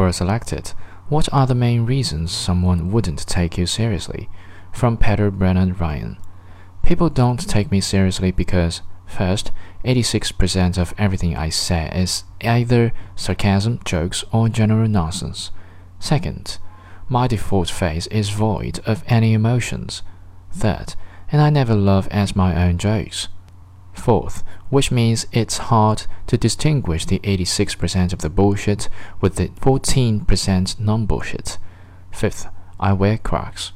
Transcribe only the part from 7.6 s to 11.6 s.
me seriously because, first, 86% of everything I